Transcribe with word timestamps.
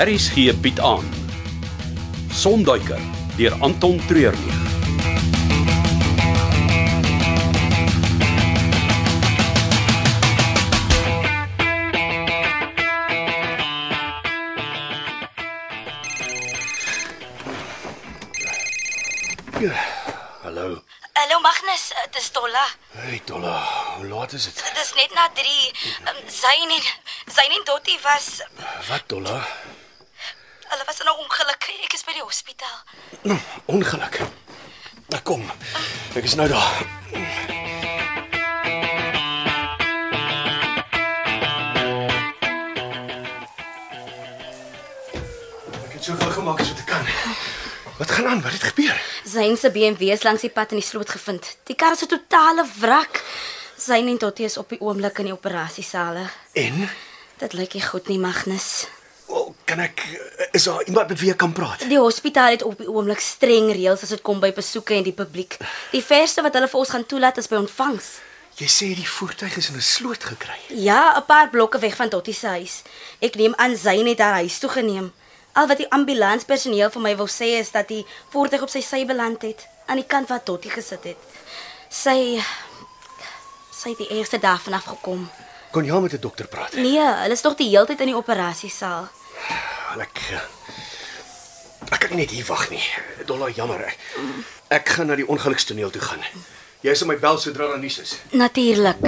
Harris 0.00 0.30
gee 0.32 0.54
bied 0.54 0.78
aan. 0.80 1.04
Sonduiker 2.32 3.00
deur 3.36 3.56
Anton 3.60 4.00
Treurnig. 4.08 4.56
Hallo. 20.42 20.80
Hallo 21.12 21.40
Magnus, 21.40 21.92
eh, 21.92 22.08
dis 22.10 22.32
Dolla. 22.32 22.66
Hey 22.88 23.20
Dolla, 23.24 23.68
hoe 23.96 24.06
laat 24.06 24.32
is 24.32 24.44
dit? 24.44 24.72
Dis 24.74 24.94
net 24.94 25.12
na 25.14 25.28
3. 25.34 25.72
Um, 26.08 26.30
Zayn 26.30 26.70
en 26.70 26.82
Zayn 27.32 27.52
en 27.52 27.64
Dottie 27.64 27.98
was 28.02 28.40
Wat 28.88 29.02
Dolla? 29.06 29.59
In 31.00 31.06
'n 31.06 31.18
ongeluk. 31.24 31.62
Ek 31.84 31.92
is 31.92 32.04
by 32.04 32.12
die 32.12 32.22
hospitaal. 32.22 32.80
Nou, 33.22 33.38
ongeluk. 33.64 34.20
Nou 35.08 35.22
kom. 35.22 35.50
Ek 36.14 36.24
is 36.24 36.34
nou 36.34 36.48
daar. 36.48 36.86
Ek 45.84 45.92
het 45.92 46.04
so 46.04 46.14
gou 46.14 46.30
gemaak 46.30 46.60
as 46.60 46.68
wat 46.72 46.78
ek 46.78 46.86
kan. 46.86 47.06
Wat 47.98 48.10
gaan 48.10 48.26
aan? 48.26 48.42
Wat 48.42 48.52
het 48.52 48.62
gebeur? 48.62 48.96
Zayn 49.24 49.56
se 49.56 49.70
BMW 49.70 50.02
is 50.12 50.22
langs 50.22 50.40
die 50.40 50.50
pad 50.50 50.70
in 50.72 50.80
die 50.80 50.86
sloot 50.86 51.10
gevind. 51.10 51.56
Die 51.68 51.76
kar 51.76 51.92
is 51.92 52.02
'n 52.02 52.06
totale 52.06 52.64
wrak. 52.80 53.22
Zayn 53.76 54.08
en 54.08 54.18
Dottie 54.18 54.44
is 54.44 54.56
op 54.56 54.68
die 54.68 54.80
oomblik 54.80 55.18
in 55.18 55.24
die 55.24 55.32
operasiesale. 55.32 56.30
En 56.52 56.90
Dit 57.40 57.52
lyk 57.52 57.72
nie 57.72 57.82
goed 57.82 58.08
nie, 58.08 58.18
Magnus. 58.18 58.86
Kan 59.70 59.82
ek 59.84 60.02
is 60.56 60.66
daar 60.66 60.82
iemand 60.84 61.08
met 61.12 61.20
wie 61.20 61.30
ek 61.30 61.38
kan 61.38 61.52
praat? 61.54 61.84
Die 61.88 61.98
hospitaal 61.98 62.56
het 62.56 62.64
op 62.66 62.78
die 62.80 62.90
oomblik 62.90 63.22
streng 63.22 63.70
reëls 63.70 64.02
as 64.02 64.14
dit 64.14 64.22
kom 64.26 64.40
by 64.42 64.50
besoeke 64.56 64.96
en 64.96 65.06
die 65.06 65.14
publiek. 65.14 65.56
Die 65.94 66.02
verste 66.02 66.42
wat 66.42 66.56
hulle 66.58 66.68
vir 66.70 66.80
ons 66.82 66.92
gaan 66.94 67.06
toelaat 67.06 67.38
is 67.42 67.48
by 67.50 67.60
ontvangs. 67.60 68.10
Jy 68.58 68.68
sê 68.68 68.88
die 68.98 69.06
voertuig 69.08 69.56
is 69.56 69.70
in 69.70 69.76
'n 69.78 69.86
sloot 69.94 70.24
gekry. 70.24 70.58
Ja, 70.68 71.16
'n 71.16 71.24
paar 71.26 71.48
blokke 71.50 71.78
weg 71.78 71.96
van 71.96 72.08
Dottie 72.08 72.34
se 72.34 72.46
huis. 72.46 72.82
Ek 73.20 73.36
neem 73.36 73.54
aan 73.56 73.76
Zayn 73.76 74.06
het 74.06 74.18
haar 74.18 74.42
huis 74.42 74.58
toe 74.58 74.70
geneem. 74.70 75.12
Al 75.52 75.66
wat 75.66 75.78
die 75.78 75.90
ambulanspersoneel 75.90 76.90
vir 76.90 77.02
my 77.02 77.16
wou 77.16 77.28
sê 77.28 77.58
is 77.58 77.70
dat 77.70 77.88
die 77.88 78.06
voertuig 78.30 78.62
op 78.62 78.68
sy 78.68 78.80
sy 78.80 79.04
beland 79.06 79.42
het 79.42 79.66
aan 79.86 79.96
die 79.96 80.06
kant 80.06 80.28
waar 80.28 80.44
Dottie 80.44 80.70
gesit 80.70 81.04
het. 81.04 81.18
Sy 81.88 82.42
sy 83.72 83.88
het 83.88 83.98
die 83.98 84.18
eerste 84.18 84.38
dag 84.38 84.62
vanaf 84.62 84.84
gekom. 84.84 85.30
Kon 85.70 85.84
jy 85.84 86.00
met 86.00 86.12
'n 86.12 86.20
dokter 86.20 86.46
praat? 86.46 86.72
Nee, 86.74 87.00
hulle 87.00 87.32
is 87.32 87.42
nog 87.42 87.54
die 87.54 87.68
hele 87.68 87.86
tyd 87.86 88.00
in 88.00 88.06
die 88.06 88.16
operasiesaal. 88.16 89.08
Ek 89.98 90.20
ek 91.90 92.04
kan 92.06 92.16
net 92.16 92.30
hier 92.30 92.46
wag 92.46 92.68
nie. 92.70 92.82
Dolla 93.26 93.48
jammer. 93.50 93.82
Ek, 93.82 93.98
ek 94.70 94.92
gaan 94.94 95.10
na 95.10 95.16
die 95.18 95.26
ongelukstoneel 95.26 95.90
toe 95.90 96.02
gaan. 96.04 96.22
Jy 96.86 96.94
sal 96.94 97.10
my 97.10 97.16
bel 97.18 97.40
sodra 97.42 97.66
daar 97.72 97.80
nuus 97.82 97.98
is. 97.98 98.14
Natuurlik. 98.30 99.02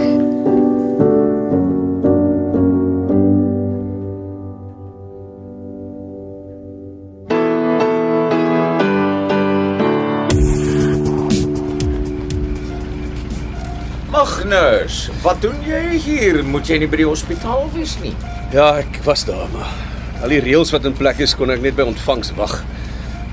Magnus, 14.11 15.07
wat 15.23 15.41
doen 15.47 15.63
jy 15.63 15.97
hier? 16.03 16.43
Moet 16.45 16.69
jy 16.69 16.83
nie 16.83 16.91
by 16.91 17.01
die 17.05 17.09
hospitaal 17.09 17.71
wees 17.73 17.95
nie? 18.03 18.13
Ja, 18.53 18.75
ek 18.83 19.01
was 19.07 19.25
daar, 19.25 19.47
maar 19.55 19.92
al 20.23 20.31
die 20.31 20.41
reëls 20.43 20.71
wat 20.71 20.85
in 20.87 20.95
plek 20.95 21.21
is, 21.25 21.35
kon 21.35 21.51
ek 21.51 21.63
net 21.65 21.75
by 21.79 21.85
ontvangs 21.91 22.31
wag. 22.39 22.61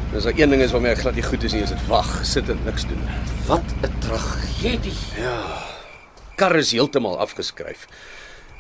Dis 0.09 0.25
daar 0.25 0.38
een 0.39 0.55
ding 0.55 0.63
is 0.66 0.72
waarmee 0.73 0.95
ek 0.95 1.03
glad 1.03 1.17
nie 1.19 1.25
goed 1.25 1.44
is 1.45 1.53
nie, 1.53 1.61
is 1.61 1.73
dit 1.73 1.83
wag, 1.89 2.07
sit 2.25 2.50
en 2.50 2.57
niks 2.66 2.88
doen. 2.89 3.01
Wat 3.45 3.66
'n 3.85 3.94
tragedie. 4.01 4.97
Kar 6.35 6.55
is 6.55 6.72
heeltemal 6.72 7.19
afgeskryf. 7.19 7.85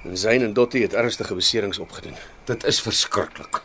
En 0.05 0.17
Zayn 0.17 0.43
en 0.43 0.53
Dottie 0.53 0.81
het 0.81 0.93
ernstige 0.93 1.35
beserings 1.35 1.79
opgedoen. 1.79 2.15
Dit 2.45 2.63
is 2.63 2.81
verskriklik. 2.81 3.61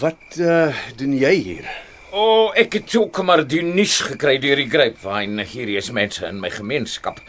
Wat 0.00 0.38
uh 0.38 0.74
doen 0.96 1.12
jy 1.18 1.34
hier? 1.34 1.68
O, 2.10 2.18
oh, 2.18 2.52
ek 2.56 2.72
het 2.72 2.96
ook 2.96 3.22
maar 3.22 3.46
die 3.46 3.62
nuus 3.62 4.00
gekry 4.00 4.38
deur 4.38 4.56
die 4.56 4.70
grapevine. 4.70 5.44
Hier 5.44 5.68
is 5.68 5.90
mense 5.90 6.26
in 6.26 6.40
my 6.40 6.50
gemeenskap. 6.50 7.20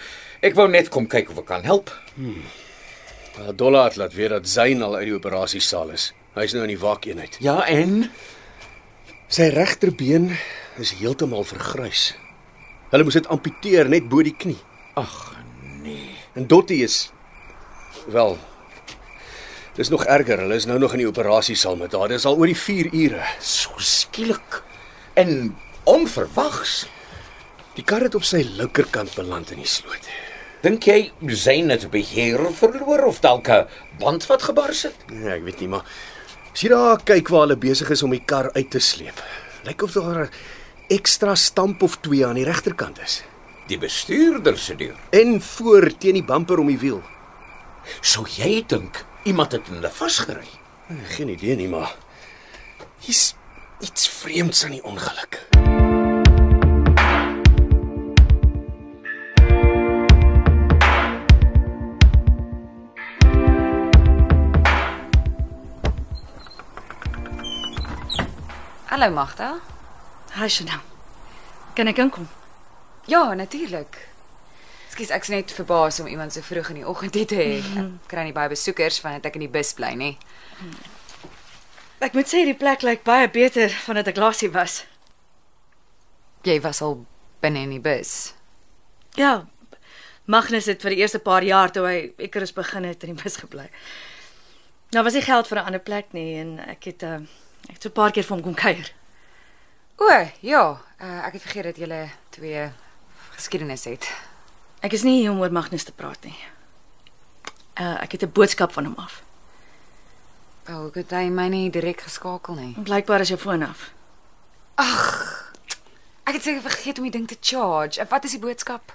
Ek 0.42 0.56
wou 0.56 0.68
net 0.70 0.90
kom 0.90 1.08
kyk 1.08 1.30
of 1.30 1.38
ek 1.38 1.46
kan 1.46 1.64
help. 1.64 1.92
Uh, 3.40 3.50
Dolla 3.56 3.84
het 3.84 3.96
laat 3.96 4.14
weet 4.14 4.30
dat 4.30 4.48
Zayn 4.48 4.82
al 4.82 4.96
uit 4.96 5.06
die 5.06 5.16
operasiesaal 5.16 5.90
is. 5.90 6.14
Hy's 6.36 6.54
nou 6.54 6.64
in 6.64 6.74
die 6.74 6.80
waakeenheid. 6.82 7.38
Ja, 7.40 7.62
en 7.68 8.10
Sy 9.26 9.48
regterbeen 9.50 10.30
is 10.78 10.92
heeltemal 11.00 11.44
vergrys. 11.50 12.12
Hulle 12.92 13.06
moes 13.08 13.18
dit 13.18 13.30
amputeer 13.34 13.90
net 13.90 14.06
bo 14.10 14.22
die 14.22 14.36
knie. 14.38 14.60
ag 14.96 15.36
nee. 15.84 16.14
En 16.36 16.48
Dottie 16.48 16.84
is 16.84 17.12
wel 18.08 18.38
Dis 19.76 19.90
nog 19.90 20.06
erger. 20.06 20.40
Hulle 20.40 20.56
is 20.56 20.66
nou 20.66 20.78
nog 20.80 20.94
in 20.96 21.02
die 21.04 21.08
operasiesaal 21.08 21.76
met 21.76 21.92
haar. 21.92 22.08
Dis 22.08 22.24
al 22.26 22.38
oor 22.38 22.48
die 22.48 22.56
4 22.56 22.94
ure. 22.94 23.26
So 23.44 23.76
skielik 23.76 24.62
en 25.20 25.52
onverwags. 25.84 26.86
Die 27.76 27.84
kar 27.84 28.06
het 28.08 28.16
op 28.16 28.24
sy 28.24 28.46
linkerkant 28.56 29.18
beland 29.20 29.52
in 29.52 29.60
die 29.60 29.68
sloot. 29.68 30.08
Dink 30.64 30.88
jy 30.88 31.12
Zayn 31.28 31.74
het 31.74 31.90
beheer 31.92 32.40
verloor 32.56 33.04
of 33.10 33.20
dalk 33.20 33.50
'n 33.50 33.68
band 34.00 34.26
wat 34.32 34.48
gebars 34.48 34.84
het? 34.84 34.96
Nee, 35.12 35.34
ek 35.34 35.44
weet 35.44 35.60
nie, 35.60 35.68
maar 35.68 35.84
jy 36.62 36.70
daar 36.72 37.02
kyk 37.04 37.30
waar 37.34 37.42
hulle 37.46 37.58
besig 37.60 37.90
is 37.92 38.04
om 38.06 38.14
die 38.16 38.24
kar 38.24 38.52
uit 38.56 38.70
te 38.72 38.80
sleep. 38.80 39.18
Lyk 39.68 39.82
of 39.84 39.92
daar 39.92 40.26
'n 40.26 40.30
ekstra 40.88 41.36
stamp 41.36 41.82
of 41.84 41.98
twee 42.02 42.26
aan 42.26 42.36
die 42.36 42.46
regterkant 42.46 43.00
is. 43.02 43.24
Die 43.68 43.78
bestuurder 43.78 44.58
se 44.58 44.76
deur. 44.76 44.96
En 45.10 45.42
voor 45.42 45.98
teen 45.98 46.14
die 46.14 46.24
bumper 46.24 46.60
om 46.60 46.68
die 46.68 46.80
wiel. 46.80 47.02
Sou 48.02 48.26
jy 48.30 48.64
dink 48.68 49.06
iemand 49.24 49.52
het 49.52 49.68
hulle 49.68 49.90
vasgery? 49.90 50.48
Geen 51.18 51.30
idee 51.30 51.56
nie, 51.56 51.68
maar 51.68 51.96
hier's 53.00 53.36
iets 53.80 54.08
vreemds 54.08 54.64
aan 54.64 54.72
die 54.72 54.84
ongeluk. 54.84 55.65
Hallo 68.96 69.12
Magda. 69.12 69.60
Hi 70.40 70.48
Chanel. 70.48 70.80
Kan 71.76 71.90
ek 71.92 71.98
inkom? 72.00 72.30
Ja, 73.12 73.34
natuurlik. 73.36 73.98
Ekskuus, 74.86 75.12
ek's 75.12 75.32
net 75.34 75.52
verbaas 75.52 76.00
om 76.00 76.08
iemand 76.08 76.32
so 76.32 76.40
vroeg 76.40 76.70
in 76.72 76.80
die 76.80 76.86
oggend 76.88 77.18
hier 77.20 77.28
te 77.28 77.36
hê. 77.36 77.58
Ek 77.60 78.08
kry 78.08 78.24
nie 78.24 78.32
baie 78.32 78.48
besoekers 78.54 79.02
vandat 79.04 79.28
ek 79.28 79.36
in 79.36 79.44
die 79.44 79.52
bus 79.52 79.74
bly 79.76 79.92
nie. 80.00 80.14
Ek 82.00 82.16
moet 82.16 82.32
sê 82.32 82.46
die 82.48 82.56
plek 82.56 82.88
lyk 82.88 83.04
baie 83.04 83.28
beter 83.28 83.76
vandat 83.84 84.14
ek 84.14 84.24
laas 84.24 84.40
hier 84.46 84.56
was. 84.56 84.80
Jy 86.48 86.62
was 86.64 86.80
al 86.80 87.02
binne 87.44 87.68
in 87.68 87.76
die 87.76 87.84
bus. 87.84 88.32
Ja. 89.20 89.42
Magnus 90.24 90.72
het 90.72 90.88
vir 90.88 90.96
die 90.96 91.04
eerste 91.04 91.20
paar 91.20 91.44
jaar 91.44 91.76
toe 91.76 91.84
hy 91.84 91.98
Icarus 92.30 92.56
begin 92.56 92.88
het 92.88 93.04
in 93.04 93.12
die 93.12 93.24
bus 93.28 93.42
gebly. 93.44 93.68
Nou 94.96 95.04
was 95.04 95.20
nie 95.20 95.28
geld 95.28 95.52
vir 95.52 95.60
'n 95.60 95.68
ander 95.68 95.84
plek 95.84 96.16
nie 96.16 96.40
en 96.40 96.62
ek 96.64 96.96
het 96.96 97.04
uh, 97.04 97.20
ek 97.68 97.74
het 97.74 97.82
so 97.82 97.90
'n 97.90 97.92
paar 97.92 98.12
keer 98.12 98.24
vir 98.24 98.36
hom 98.36 98.44
kom 98.44 98.54
kuier. 98.54 98.92
O, 99.98 100.30
ja, 100.40 100.82
uh, 101.02 101.26
ek 101.26 101.34
het 101.34 101.42
vergeet 101.42 101.64
dat 101.64 101.78
julle 101.78 102.10
twee 102.30 102.72
geskiedenis 103.36 103.84
het. 103.84 104.12
Ek 104.80 104.94
is 104.94 105.04
nie 105.04 105.22
hier 105.22 105.32
om 105.32 105.40
oor 105.40 105.52
Magnus 105.52 105.84
te 105.84 105.92
praat 105.92 106.24
nie. 106.24 106.38
Uh 107.80 108.02
ek 108.02 108.12
het 108.12 108.24
'n 108.24 108.32
boodskap 108.32 108.72
van 108.72 108.86
hom 108.86 108.96
af. 108.98 109.24
O, 110.70 110.88
ek 110.88 110.96
het 110.96 111.12
hy 111.12 111.30
my 111.30 111.48
nie 111.48 111.70
direk 111.70 112.02
geskakel 112.02 112.56
nie. 112.56 112.74
Blykbaar 112.84 113.20
is 113.20 113.28
jou 113.30 113.40
foon 113.40 113.64
af. 113.64 113.92
Ek 116.26 116.34
het 116.34 116.44
seker 116.44 116.62
vergeet 116.62 116.98
om 116.98 117.04
die 117.04 117.12
ding 117.12 117.28
te 117.28 117.38
charge. 117.42 118.00
En 118.00 118.08
Wat 118.10 118.24
is 118.24 118.32
die 118.32 118.40
boodskap? 118.40 118.94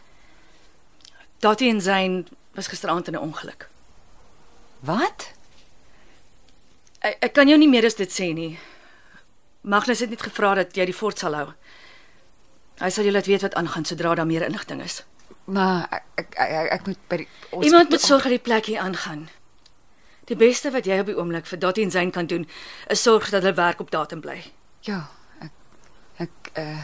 Dottie 1.38 1.70
en 1.70 1.81
Zayn 1.81 2.28
was 2.52 2.66
gisteraand 2.66 3.06
in 3.06 3.14
'n 3.14 3.23
ongeluk. 3.23 3.69
Wat? 4.81 5.32
Ek, 7.00 7.17
ek 7.20 7.32
kan 7.32 7.49
jou 7.49 7.58
nie 7.58 7.69
meer 7.69 7.87
as 7.88 7.97
dit 7.99 8.12
sê 8.12 8.32
nie. 8.37 8.58
Magnus 9.62 10.00
het 10.00 10.11
net 10.11 10.23
gevra 10.25 10.55
dat 10.55 10.76
jy 10.76 10.85
die 10.88 10.97
fort 10.97 11.19
sal 11.19 11.37
hou. 11.37 11.49
Hy 12.81 12.88
sal 12.93 13.05
jou 13.05 13.12
laat 13.12 13.29
weet 13.29 13.43
wat 13.44 13.56
aangaan 13.61 13.85
sodra 13.88 14.14
daar 14.14 14.29
meer 14.29 14.44
inligting 14.47 14.82
is. 14.85 15.02
Maar 15.44 15.88
ek 15.91 16.05
ek, 16.17 16.35
ek, 16.37 16.70
ek 16.76 16.87
moet 16.87 17.00
by 17.08 17.17
die 17.23 17.29
Iemand 17.69 17.91
moet 17.91 18.00
sorg 18.05 18.23
dat 18.29 18.37
die 18.37 18.44
plek 18.44 18.67
hier 18.70 18.81
aangaan. 18.81 19.29
Die 20.31 20.37
beste 20.37 20.70
wat 20.70 20.87
jy 20.87 21.00
op 21.02 21.08
die 21.11 21.17
oomblik 21.19 21.47
vir 21.50 21.58
Dottie 21.58 21.85
en 21.85 21.91
Zayn 21.91 22.12
kan 22.14 22.26
doen, 22.31 22.47
is 22.88 23.02
sorg 23.02 23.31
dat 23.31 23.43
hulle 23.43 23.56
werk 23.56 23.81
op 23.81 23.91
datum 23.91 24.20
bly. 24.20 24.38
Ja, 24.87 25.08
ek 25.41 25.52
ek 26.29 26.50
uh 26.56 26.81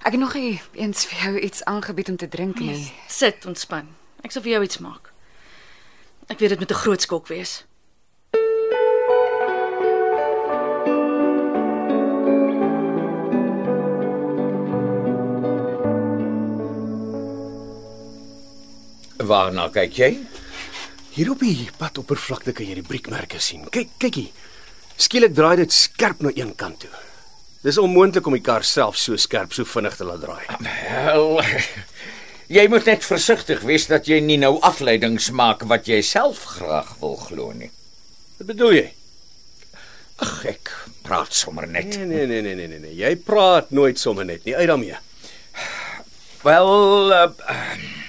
Ek 0.00 0.14
het 0.16 0.20
nog 0.20 0.32
nie 0.34 0.62
eens 0.80 1.04
vir 1.04 1.18
jou 1.24 1.38
iets 1.44 1.64
aangebied 1.68 2.08
om 2.08 2.16
te 2.16 2.28
drink 2.28 2.58
nie. 2.58 2.92
Sit, 3.08 3.44
ontspan. 3.46 3.90
Ek 4.24 4.32
sal 4.32 4.40
vir 4.42 4.54
jou 4.54 4.62
iets 4.64 4.78
maak. 4.80 5.10
Ek 6.32 6.38
weet 6.40 6.54
dit 6.54 6.58
moet 6.58 6.70
'n 6.72 6.82
groot 6.82 7.02
skok 7.04 7.28
wees. 7.28 7.64
Waarna 19.30 19.68
kyk 19.70 19.94
jy? 19.94 20.08
Hier 21.14 21.28
op 21.30 21.42
die 21.44 21.68
padoppervlakte 21.78 22.50
kan 22.56 22.66
jy 22.66 22.80
die 22.80 22.86
briekmerke 22.86 23.38
sien. 23.42 23.62
Kyk, 23.70 23.92
kykie. 24.02 24.26
Skielik 24.98 25.36
draai 25.36 25.60
dit 25.60 25.74
skerp 25.74 26.24
na 26.24 26.32
een 26.34 26.50
kant 26.58 26.82
toe. 26.82 26.90
Dis 27.62 27.78
onmoontlik 27.78 28.26
om 28.26 28.34
die 28.34 28.42
kar 28.42 28.66
self 28.66 28.98
so 28.98 29.14
skerp 29.20 29.54
so 29.54 29.68
vinnig 29.68 29.94
te 29.94 30.08
laat 30.08 30.24
draai. 30.24 30.42
Wel, 30.66 31.38
jy 32.56 32.64
moet 32.72 32.90
net 32.90 33.06
versigtig 33.06 33.62
wees 33.68 33.86
dat 33.92 34.10
jy 34.10 34.18
nie 34.24 34.40
nou 34.40 34.56
afleidings 34.66 35.30
maak 35.30 35.62
wat 35.70 35.86
jy 35.86 36.00
self 36.02 36.42
graag 36.56 36.96
wil 36.98 37.14
glo 37.20 37.52
nie. 37.54 37.70
Wat 38.40 38.50
bedoel 38.50 38.76
jy? 38.80 38.86
Ag, 40.26 40.34
ek 40.56 40.74
praat 41.06 41.38
sommer 41.38 41.70
net. 41.70 41.94
Nee, 41.94 42.08
nee, 42.08 42.26
nee, 42.26 42.42
nee, 42.42 42.58
nee, 42.58 42.66
nee, 42.74 42.82
nee. 42.88 42.98
Jy 42.98 43.14
praat 43.30 43.70
nooit 43.70 44.00
sommer 44.00 44.26
net 44.26 44.42
nie. 44.48 44.58
Uit 44.58 44.66
daarmee. 44.72 44.98
Wel, 46.42 46.70
uh, 47.14 47.99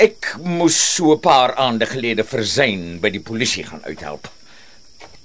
ek 0.00 0.34
moes 0.42 0.76
so 0.96 1.12
'n 1.14 1.20
paar 1.20 1.54
aande 1.54 1.86
gelede 1.86 2.24
versyn 2.24 3.00
by 3.00 3.10
die 3.10 3.20
polisie 3.20 3.64
gaan 3.64 3.82
uithelp. 3.84 4.28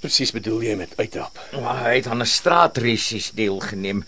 Presies 0.00 0.32
bedoel 0.32 0.62
jy 0.62 0.74
met 0.76 0.92
uithelp. 0.96 1.38
Maar 1.62 1.84
hy 1.84 1.94
het 1.96 2.06
aan 2.06 2.22
'n 2.22 2.26
straatresies 2.26 3.30
deelgeneem. 3.34 4.04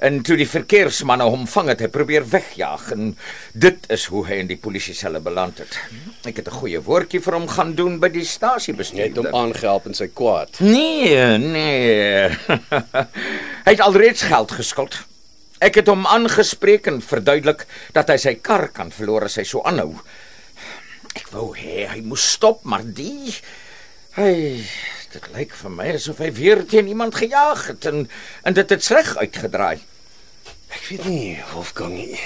En 0.00 0.22
toe 0.22 0.36
die 0.36 0.48
verkeersmanne 0.48 1.24
hom 1.24 1.46
vang 1.46 1.68
het, 1.68 1.80
hy 1.80 1.88
probeer 1.88 2.24
wegjaag 2.28 2.90
en 2.92 3.16
dit 3.52 3.76
is 3.88 4.04
hoe 4.06 4.26
hy 4.26 4.34
in 4.40 4.46
die 4.46 4.56
polisie 4.56 4.94
selle 4.94 5.20
beland 5.20 5.58
het. 5.58 5.76
Ek 6.24 6.36
het 6.36 6.48
'n 6.48 6.56
goeie 6.60 6.80
woordjie 6.80 7.20
vir 7.20 7.34
hom 7.34 7.48
gaan 7.48 7.74
doen 7.74 7.98
by 7.98 8.08
die 8.08 8.20
Jy 8.20 8.24
het 8.26 8.32
stasiebestuurder. 8.32 9.32
hom 9.32 9.34
aangehelp 9.34 9.86
in 9.86 9.94
sy 9.94 10.08
kwaad. 10.08 10.60
Nee, 10.60 11.38
nee. 11.38 12.28
hy 13.66 13.70
het 13.72 13.80
alreeds 13.80 14.22
geld 14.22 14.50
geskuld. 14.52 14.96
Ek 15.60 15.76
het 15.76 15.90
hom 15.92 16.06
aangespreek 16.08 16.88
en 16.88 17.02
verduidelik 17.04 17.66
dat 17.92 18.08
hy 18.08 18.16
sy 18.16 18.34
kar 18.40 18.70
kan 18.72 18.92
verloor 18.94 19.26
as 19.28 19.36
hy 19.36 19.44
so 19.44 19.60
aanhou. 19.68 19.92
Ek 21.12 21.28
wou 21.34 21.50
hê 21.52 21.84
hy 21.90 22.00
moes 22.06 22.24
stop, 22.36 22.64
maar 22.64 22.84
die 22.84 23.34
hy 24.16 24.32
dit 25.10 25.26
lyk 25.34 25.52
vir 25.58 25.72
my 25.74 25.88
asof 25.94 26.20
hy 26.22 26.30
weer 26.34 26.62
teen 26.70 26.88
iemand 26.90 27.16
gejaag 27.18 27.66
het 27.72 27.86
en 27.90 28.04
en 28.46 28.56
dit 28.56 28.72
het 28.72 28.88
reg 28.94 29.12
uitgedraai. 29.20 29.82
Ek 30.70 30.84
weet 30.86 31.04
nie, 31.04 31.38
Wolfgang 31.52 31.96
nie. 31.98 32.18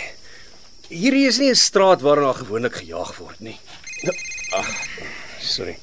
Hierdie 0.93 1.27
is 1.27 1.41
nie 1.41 1.51
'n 1.51 1.57
straat 1.57 2.05
waarna 2.07 2.33
gewoonlik 2.33 2.77
gejaag 2.85 3.17
word 3.19 3.41
nie. 3.41 3.59
Ag, 4.53 4.69
sorry. 5.41 5.79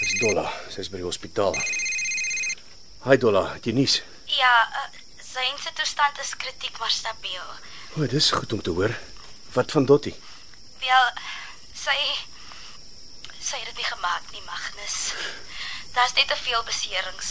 Dis 0.00 0.18
Dolla, 0.20 0.50
sy's 0.72 0.88
by 0.88 0.96
die 0.96 1.06
hospitaal. 1.06 1.54
Hi 3.04 3.16
Dolla, 3.16 3.52
het 3.54 3.66
jy 3.66 3.72
nuus? 3.72 4.02
Ja, 4.26 4.54
uh, 4.72 4.99
Zayn 5.32 5.58
se 5.62 5.72
toestand 5.72 6.18
is 6.18 6.36
kritiek 6.36 6.78
maar 6.78 6.90
stabiel. 6.90 7.48
O, 7.96 8.06
dis 8.06 8.30
goed 8.30 8.52
om 8.52 8.62
te 8.62 8.70
hoor. 8.70 8.94
Wat 9.52 9.70
van 9.70 9.86
Dottie? 9.86 10.16
Wel, 10.80 11.06
sy 11.74 11.96
sy 13.40 13.58
het 13.58 13.70
dit 13.70 13.80
nie 13.80 13.88
gemaak 13.88 14.26
nie, 14.32 14.42
Magnus. 14.46 14.98
Daar's 15.94 16.14
net 16.18 16.28
te 16.28 16.36
veel 16.36 16.62
beserings. 16.66 17.30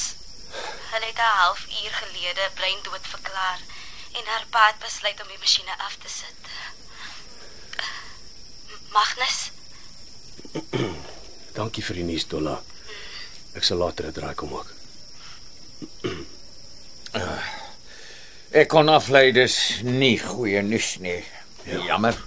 Hulle 0.91 1.05
het 1.05 1.21
haar 1.21 1.37
halfuur 1.43 1.93
gelede 2.01 2.49
breindood 2.55 3.05
verklaar 3.13 3.61
en 4.17 4.25
haar 4.25 4.45
pa 4.49 4.65
het 4.71 4.79
besluit 4.83 5.21
om 5.21 5.27
die 5.31 5.39
masjiene 5.43 5.77
af 5.85 5.95
te 6.01 6.09
sit. 6.09 6.51
Magnus, 8.89 9.51
Dankie 11.59 11.83
vir 11.83 11.99
die 11.99 12.05
nuus, 12.07 12.25
Dolla. 12.29 12.55
Ek 13.57 13.65
sal 13.67 13.81
later 13.81 14.07
'n 14.09 14.15
draai 14.15 14.35
kom 14.35 14.49
maak. 14.53 14.69
Ek 18.59 18.67
kon 18.67 18.89
aflei 18.91 19.29
dis 19.31 19.53
nie 19.87 20.17
goeie 20.19 20.59
nuus 20.67 20.97
nie. 20.99 21.21
Ja. 21.63 21.77
Jammer. 21.93 22.17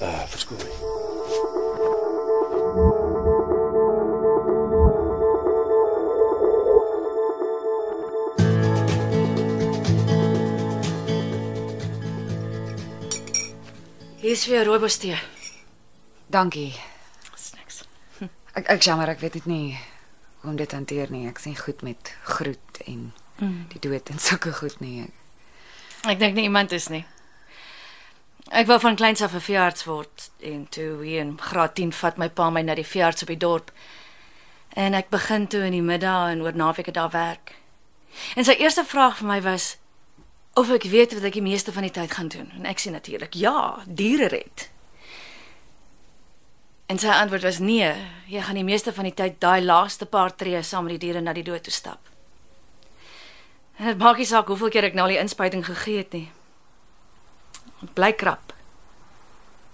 Uh, 0.00 0.22
verskoon 0.32 0.56
my. 0.62 0.70
Hier's 14.22 14.46
vir 14.48 14.62
jou 14.62 14.64
rooibos 14.70 14.96
tee. 15.02 15.18
Dankie. 16.32 16.70
Dis 17.34 17.50
niks. 17.58 17.82
Ek 18.56 18.64
ek 18.78 18.88
jammer, 18.88 19.12
ek 19.12 19.20
weet 19.20 19.42
dit 19.42 19.50
nie 19.50 19.74
hoe 20.40 20.54
om 20.54 20.56
dit 20.56 20.64
te 20.64 20.80
hanteer 20.80 21.12
nie. 21.12 21.26
Ek 21.28 21.42
sien 21.42 21.58
goed 21.58 21.84
met 21.84 22.16
groet 22.24 22.86
en 22.86 23.10
die 23.38 23.80
dood 23.80 24.10
en 24.10 24.18
sulke 24.18 24.52
goed 24.52 24.80
nie. 24.80 25.08
Ek 26.02 26.18
dink 26.18 26.34
nie 26.34 26.42
iemand 26.42 26.72
is 26.72 26.88
nie. 26.88 27.04
Ek 28.50 28.66
wou 28.66 28.78
van 28.80 28.96
kleins 28.96 29.22
af 29.22 29.34
'n 29.34 29.40
veearts 29.40 29.84
word 29.84 30.30
en 30.40 30.66
toe 30.68 31.02
hier 31.04 31.20
in 31.20 31.38
graad 31.40 31.74
10 31.74 31.92
vat 31.92 32.18
my 32.18 32.28
pa 32.28 32.50
my 32.50 32.62
na 32.62 32.74
die 32.74 32.86
veearts 32.86 33.22
op 33.22 33.28
die 33.28 33.36
dorp. 33.36 33.70
En 34.74 34.94
ek 34.94 35.10
begin 35.10 35.46
toe 35.46 35.60
in 35.60 35.72
die 35.72 35.82
middag 35.82 36.30
en 36.30 36.42
oor 36.42 36.54
naweke 36.54 36.92
daar 36.92 37.10
werk. 37.10 37.54
En 38.36 38.44
sy 38.44 38.52
eerste 38.52 38.84
vraag 38.84 39.16
vir 39.18 39.26
my 39.26 39.40
was 39.42 39.76
of 40.54 40.70
ek 40.70 40.82
weet 40.82 41.14
wat 41.14 41.24
ek 41.24 41.38
die 41.38 41.42
meeste 41.42 41.72
van 41.72 41.82
die 41.82 41.90
tyd 41.90 42.12
gaan 42.12 42.28
doen. 42.28 42.50
En 42.58 42.66
ek 42.66 42.80
sê 42.80 42.90
natuurlik 42.90 43.34
ja, 43.34 43.82
diere 43.86 44.28
red. 44.28 44.68
En 46.92 46.98
sy 46.98 47.08
antwoord 47.08 47.42
was 47.42 47.58
nee, 47.58 47.88
jy 48.28 48.42
gaan 48.44 48.58
die 48.60 48.68
meeste 48.68 48.92
van 48.92 49.08
die 49.08 49.14
tyd 49.16 49.40
daai 49.40 49.62
laaste 49.64 50.06
paar 50.06 50.34
tree 50.36 50.62
saam 50.62 50.84
met 50.84 50.98
die 50.98 51.06
diere 51.06 51.20
na 51.24 51.32
die 51.32 51.46
dood 51.46 51.64
toe 51.64 51.72
stap. 51.72 52.11
Dit 53.78 53.98
maak 53.98 54.20
nie 54.20 54.28
saak 54.28 54.50
hoeveel 54.52 54.72
keer 54.72 54.88
ek 54.90 54.96
nou 54.96 55.06
al 55.06 55.14
die 55.14 55.20
inspuiting 55.22 55.64
gegee 55.66 56.02
het 56.02 56.12
nie. 56.16 56.26
Ek 57.82 57.94
bly 57.96 58.12
krap. 58.12 58.52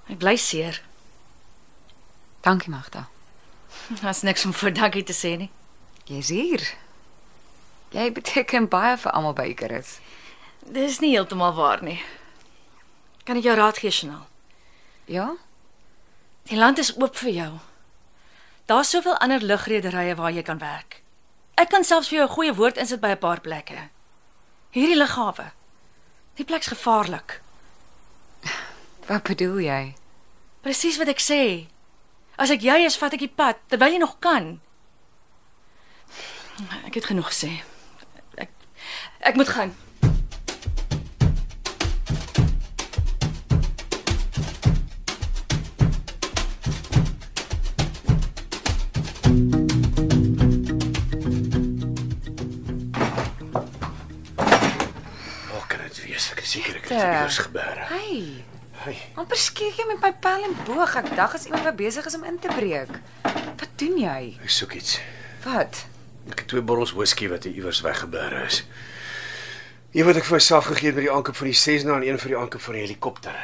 Ek 0.08 0.20
bly 0.20 0.36
seer. 0.40 0.80
Dankie 2.46 2.70
Magda. 2.72 3.08
Daar's 4.00 4.22
niks 4.22 4.46
om 4.48 4.54
vir 4.56 4.72
dankie 4.76 5.04
te 5.04 5.16
sê 5.16 5.34
nie. 5.40 5.50
Jy's 6.08 6.30
hier. 6.32 6.64
Jy 7.92 8.10
beteken 8.16 8.68
baie 8.68 8.96
vir 9.00 9.12
almal 9.12 9.36
by 9.36 9.48
Icarus. 9.52 9.98
Dis 10.68 11.00
nie 11.00 11.14
heeltemal 11.14 11.54
waar 11.56 11.82
nie. 11.84 11.98
Kan 13.28 13.40
ek 13.40 13.48
jou 13.48 13.56
raad 13.56 13.80
gee, 13.80 13.92
Chanel? 13.92 14.24
Ja? 15.08 15.34
Die 16.48 16.56
land 16.56 16.80
is 16.80 16.94
oop 16.96 17.16
vir 17.20 17.32
jou. 17.32 17.50
Daar's 18.68 18.92
soveel 18.92 19.16
ander 19.24 19.44
lugrederye 19.44 20.14
waar 20.16 20.32
jy 20.32 20.44
kan 20.44 20.60
werk. 20.60 21.00
Ek 21.58 21.72
kan 21.74 21.84
selfs 21.84 22.08
vir 22.08 22.20
jou 22.20 22.26
'n 22.28 22.34
goeie 22.34 22.54
woord 22.54 22.76
insit 22.78 23.00
by 23.00 23.10
'n 23.10 23.18
paar 23.18 23.40
plekke. 23.40 23.90
Hierdie 24.70 24.96
lughawe. 24.96 25.52
Die 26.36 26.44
plek's 26.44 26.70
gevaarlik. 26.70 27.40
Wat 29.08 29.22
bedoel 29.22 29.58
jy? 29.58 29.94
Presies 30.60 30.98
wat 30.98 31.08
ek 31.08 31.20
sê. 31.20 31.66
As 32.36 32.50
ek 32.50 32.60
jy 32.60 32.84
is, 32.84 32.96
vat 32.96 33.12
ek 33.12 33.24
die 33.24 33.34
pad 33.40 33.56
terwyl 33.68 33.92
jy 33.92 33.98
nog 33.98 34.18
kan. 34.20 34.60
Ek 36.86 36.94
het 36.94 37.04
genoeg 37.04 37.30
gesê. 37.32 37.62
Ek 38.36 38.50
ek 39.20 39.34
moet 39.34 39.48
gaan. 39.48 39.74
Het 57.00 57.12
Ja. 57.12 57.18
dit 57.18 57.22
eers 57.28 57.38
gebeure. 57.38 57.84
Hey, 57.88 58.44
Hey, 58.78 58.96
amper 59.14 59.36
skiet 59.36 59.74
jy 59.76 59.84
met 59.88 60.00
my 60.00 60.12
pyl 60.12 60.44
en 60.44 60.54
boog. 60.64 60.94
Ek 60.96 61.16
dag 61.16 61.34
as 61.34 61.44
iemand 61.44 61.64
wat 61.64 61.76
besig 61.76 62.06
is 62.06 62.14
om 62.14 62.24
in 62.24 62.38
te 62.38 62.48
breek. 62.48 62.88
Wat 63.58 63.68
doen 63.76 63.98
jy? 63.98 64.36
ek 64.42 64.48
soek 64.50 64.72
iets. 64.72 65.00
Wat? 65.44 65.86
Ek 66.30 66.38
het 66.38 66.48
twee 66.48 66.62
bottels 66.62 66.92
whisky 66.92 67.28
wat 67.28 67.44
iewers 67.44 67.80
weggebeure 67.80 68.44
is. 68.46 68.64
Een 69.92 70.04
wat 70.04 70.16
ek 70.16 70.24
vir 70.24 70.32
myself 70.38 70.64
gegee 70.64 70.86
het 70.86 70.94
by 70.94 71.00
die 71.00 71.10
aankoop 71.12 71.36
van 71.36 71.46
die 71.46 71.54
Cessna 71.56 71.96
en 71.96 72.06
een 72.06 72.18
vir 72.18 72.28
die 72.28 72.38
aankoop 72.38 72.60
van 72.60 72.74
die 72.74 72.82
helikopter. 72.82 73.34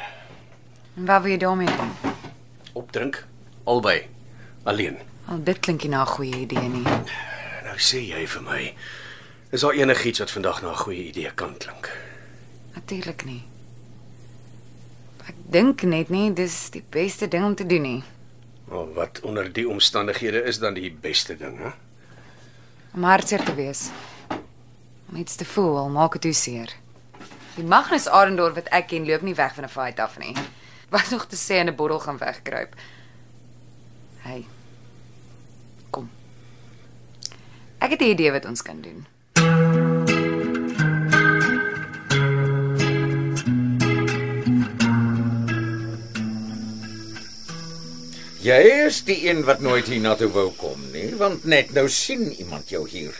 En 0.96 1.06
wat 1.06 1.22
wil 1.22 1.30
jy 1.30 1.38
daarmee 1.38 1.66
doen? 1.76 1.92
Opdrink 2.72 3.24
albei 3.64 4.08
alleen. 4.64 4.98
Al 5.28 5.42
dit 5.42 5.58
klink 5.60 5.82
nie 5.82 5.90
na 5.90 6.02
'n 6.02 6.06
goeie 6.06 6.36
idee 6.36 6.68
nie. 6.68 6.82
Nou 7.64 7.76
sê 7.78 7.98
jy 8.06 8.26
vir 8.26 8.42
my, 8.42 8.74
is 9.50 9.60
daar 9.60 9.72
enigiets 9.72 10.18
wat 10.18 10.30
vandag 10.30 10.62
na 10.62 10.68
'n 10.70 10.76
goeie 10.76 11.04
idee 11.08 11.30
kan 11.34 11.56
klink? 11.58 11.90
Natuurlik 12.74 13.24
nie. 13.24 13.42
Ek 15.24 15.36
dink 15.48 15.82
net 15.88 16.10
nie 16.12 16.32
dis 16.36 16.70
die 16.74 16.84
beste 16.90 17.28
ding 17.30 17.44
om 17.44 17.54
te 17.54 17.66
doen 17.66 17.82
nie. 17.82 18.02
Maar 18.68 18.92
wat 18.96 19.20
onder 19.20 19.52
die 19.52 19.68
omstandighede 19.68 20.42
is 20.42 20.58
dan 20.58 20.74
die 20.74 20.90
beste 20.92 21.36
ding, 21.36 21.58
hè? 21.58 21.70
Om 22.94 23.04
hartseer 23.08 23.44
te 23.44 23.54
wees. 23.54 23.88
Om 25.08 25.16
iets 25.16 25.36
te 25.36 25.44
voel, 25.44 25.76
al 25.78 25.88
maak 25.88 26.18
dit 26.18 26.30
jou 26.30 26.34
seer. 26.34 26.74
Die 27.54 27.64
Magnus 27.64 28.08
Arendorf 28.08 28.54
wat 28.58 28.70
ek 28.74 28.90
ken, 28.90 29.06
loop 29.06 29.22
nie 29.22 29.34
weg 29.34 29.54
van 29.54 29.64
'n 29.64 29.72
fight 29.72 30.00
af 30.00 30.18
nie. 30.18 30.34
Wat 30.94 31.10
nog 31.10 31.26
te 31.26 31.36
sê 31.36 31.58
in 31.62 31.68
'n 31.68 31.74
bottel 31.74 32.00
gaan 32.00 32.18
wegkruip. 32.18 32.74
Hey. 34.18 34.46
Kom. 35.90 36.10
Ek 37.78 37.90
het 37.90 38.00
'n 38.00 38.14
idee 38.14 38.32
wat 38.32 38.44
ons 38.44 38.62
kan 38.62 38.80
doen. 38.80 39.06
Jy 48.44 48.64
is 48.84 48.98
die 49.08 49.22
een 49.24 49.38
wat 49.48 49.62
nooit 49.64 49.86
hiernatoe 49.88 50.26
wou 50.28 50.50
kom 50.60 50.82
nie, 50.92 51.14
want 51.16 51.46
net 51.48 51.70
nou 51.72 51.86
sien 51.88 52.26
iemand 52.36 52.68
jou 52.68 52.82
hier. 52.90 53.16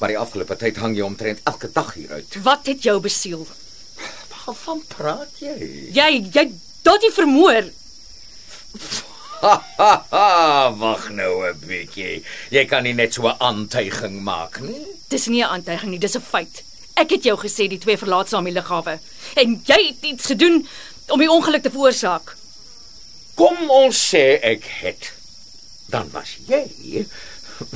Maar 0.00 0.14
die 0.14 0.16
afgelope 0.16 0.56
tyd 0.56 0.78
hang 0.80 0.94
jy 0.96 1.04
omtrent 1.04 1.42
elke 1.44 1.68
dag 1.74 1.90
hier 1.92 2.14
uit. 2.16 2.38
Wat 2.46 2.64
het 2.70 2.86
jou 2.86 2.94
besiel? 3.04 3.42
Waarvan 4.32 4.80
praat 4.94 5.42
jy? 5.44 5.56
Jy 5.92 6.06
jy 6.32 6.46
daardie 6.86 7.12
vermoor. 7.12 7.68
Wag 10.80 11.04
nou 11.12 11.34
'n 11.50 11.60
bietjie. 11.66 12.24
Jy 12.48 12.64
kan 12.64 12.88
nie 12.88 12.96
net 12.96 13.12
so 13.12 13.28
'n 13.28 13.36
aantuiging 13.36 14.22
maak 14.24 14.60
nie. 14.64 14.80
Dis 15.12 15.28
nie 15.28 15.44
'n 15.44 15.52
aantuiging 15.52 15.90
nie, 15.90 16.00
dis 16.00 16.16
'n 16.16 16.24
feit. 16.24 16.64
Ek 16.96 17.10
het 17.10 17.28
jou 17.28 17.36
gesê 17.36 17.68
die 17.68 17.78
twee 17.78 17.98
verlaat 17.98 18.28
saam 18.28 18.44
die 18.44 18.56
lughawe 18.56 18.98
en 19.36 19.60
jy 19.66 19.80
het 19.92 20.00
iets 20.00 20.26
gedoen 20.32 20.66
om 21.12 21.18
die 21.20 21.30
ongeluk 21.30 21.62
te 21.62 21.70
veroorsaak. 21.70 22.36
Kom 23.36 23.70
ons 23.70 23.98
sê 24.10 24.38
ek 24.40 24.64
het. 24.80 25.12
Dan 25.92 26.08
was 26.12 26.38
jy 26.48 27.04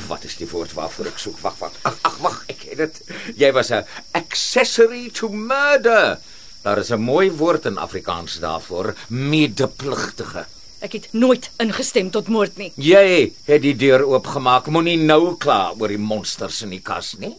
Wat 0.08 0.24
is 0.28 0.36
die 0.36 0.48
woord 0.48 0.72
waarvoor 0.76 1.08
ek 1.08 1.20
soek? 1.20 1.38
Wag, 1.44 1.56
wag. 1.60 1.76
Ag, 1.88 1.96
ag, 2.04 2.16
wag, 2.24 2.38
ek 2.52 2.64
het 2.68 2.80
dit. 2.82 3.00
Jy 3.40 3.50
was 3.56 3.70
'n 3.72 3.84
accessory 4.12 5.10
to 5.12 5.28
murder. 5.28 6.18
Daar 6.62 6.78
is 6.78 6.90
'n 6.92 7.00
mooi 7.00 7.30
woord 7.30 7.64
in 7.66 7.78
Afrikaans 7.78 8.40
daarvoor, 8.40 8.94
medepligtige. 9.08 10.46
Ek 10.80 10.92
het 10.92 11.08
nooit 11.12 11.50
ingestem 11.58 12.10
tot 12.10 12.28
moord 12.28 12.56
nie. 12.56 12.72
Jy 12.76 13.32
het 13.44 13.62
die 13.62 13.76
deur 13.76 14.04
oopgemaak. 14.04 14.66
Moenie 14.66 14.96
nou 14.96 15.36
kla 15.36 15.74
oor 15.78 15.88
die 15.88 15.98
monsters 15.98 16.62
in 16.62 16.70
die 16.70 16.80
kas 16.80 17.16
nie. 17.18 17.36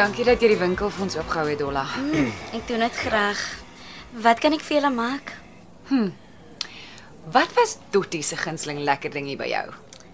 Dankie 0.00 0.24
dat 0.24 0.40
jy 0.40 0.54
die 0.54 0.56
winkel 0.56 0.88
vir 0.88 1.02
ons 1.04 1.14
oopgehou 1.18 1.50
het, 1.50 1.58
Dolla. 1.60 1.82
Ek 2.56 2.62
doen 2.70 2.80
dit 2.80 2.94
graag. 3.02 3.40
Wat 4.24 4.38
kan 4.40 4.56
ek 4.56 4.62
vir 4.64 4.78
julle 4.78 4.90
maak? 4.94 5.34
Wat 7.34 7.52
was 7.58 7.74
Dottie 7.92 8.22
se 8.24 8.38
gunsteling 8.40 8.80
lekker 8.80 9.12
dingie 9.12 9.36
by 9.36 9.50
jou? 9.50 9.66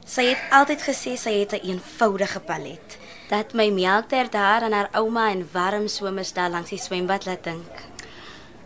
Sy 0.02 0.24
het 0.32 0.42
altyd 0.58 0.82
gesê 0.88 1.14
sy 1.14 1.36
het 1.38 1.54
'n 1.54 1.62
een 1.62 1.78
eenvoudige 1.78 2.40
palet. 2.40 2.98
Dat 3.30 3.54
my 3.54 3.70
melkter 3.70 4.26
daar 4.30 4.66
aan 4.66 4.72
haar 4.72 4.90
ouma 4.92 5.30
en 5.30 5.48
warm 5.52 5.88
somers 5.88 6.32
daar 6.32 6.50
langs 6.50 6.70
die 6.70 6.82
swembad 6.82 7.24
laat 7.24 7.44
dink. 7.44 7.74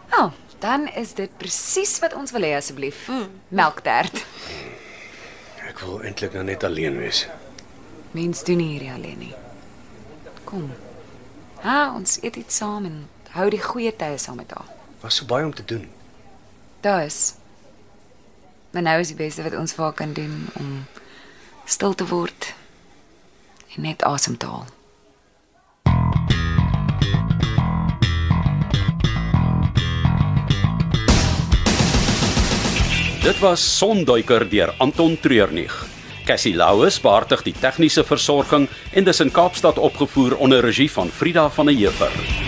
Wel, 0.08 0.24
oh, 0.24 0.32
dan 0.58 0.88
is 0.88 1.12
dit 1.12 1.30
presies 1.36 1.98
wat 1.98 2.14
ons 2.14 2.30
wil 2.30 2.42
hê 2.42 2.56
asseblief. 2.56 3.08
Mm. 3.08 3.28
Melktert. 3.48 4.24
Ek 5.68 5.80
wil 5.80 6.00
eintlik 6.02 6.32
nou 6.32 6.44
net 6.44 6.64
alleen 6.64 6.96
wees. 6.96 7.28
Mens 8.10 8.44
doen 8.44 8.56
nie 8.56 8.68
hierdie 8.68 8.92
alleen 8.92 9.18
nie. 9.18 9.34
Kom. 10.44 10.72
Ha, 11.60 11.92
ons 11.92 12.16
eet 12.24 12.36
iets 12.40 12.56
saam 12.56 12.86
en 12.88 13.00
hou 13.34 13.50
die 13.52 13.60
goeie 13.60 13.92
tye 13.92 14.16
saam 14.18 14.38
met 14.40 14.52
haar. 14.56 14.68
Was 15.02 15.18
so 15.20 15.28
baie 15.28 15.44
om 15.44 15.52
te 15.54 15.64
doen. 15.64 15.84
Daar 16.80 17.04
is. 17.04 17.34
Maar 18.72 18.82
nou 18.82 19.00
is 19.00 19.12
die 19.12 19.18
beste 19.18 19.44
wat 19.44 19.56
ons 19.58 19.76
vir 19.76 19.84
haar 19.84 19.96
kan 19.98 20.12
doen 20.16 20.46
om 20.56 20.70
stil 21.68 21.94
te 21.94 22.06
word 22.08 22.54
en 23.76 23.84
net 23.84 24.02
asem 24.08 24.36
te 24.40 24.48
haal. 24.48 24.68
Dit 33.20 33.38
was 33.44 33.60
Sonduiker 33.76 34.48
deur 34.48 34.72
Anton 34.80 35.18
Treurnig. 35.20 35.89
Cassie 36.30 36.54
Louws 36.54 37.00
beheerdig 37.02 37.40
die 37.42 37.54
tegniese 37.58 38.04
versorging 38.06 38.68
en 38.94 39.08
dis 39.08 39.20
in 39.24 39.32
Kaapstad 39.34 39.82
opgevoer 39.82 40.36
onder 40.38 40.62
regie 40.62 40.90
van 40.94 41.10
Frida 41.10 41.48
van 41.50 41.66
der 41.66 41.74
Heever. 41.74 42.39